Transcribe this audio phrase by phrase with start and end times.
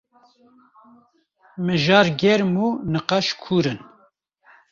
[1.65, 3.79] Mijar germ û nîqaş kûr in.